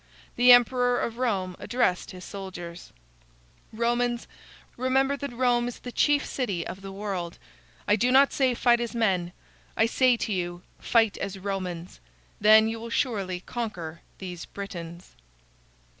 [0.35, 2.91] The emperor of Rome addressed his soldiers:
[3.71, 4.27] "Romans,
[4.75, 7.37] remember that Rome is the chief city of the world.
[7.87, 9.31] I do not say fight as men;
[9.77, 11.99] I say to you, fight as Romans.
[12.39, 15.15] Then you will surely conquer these Britains."